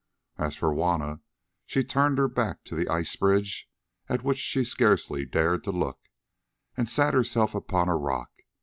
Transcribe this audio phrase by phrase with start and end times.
[0.39, 1.21] As for Juanna,
[1.67, 3.69] she turned her back to the ice bridge,
[4.09, 5.99] at which she scarcely dared to look,
[6.75, 8.31] and sat herself upon a rock.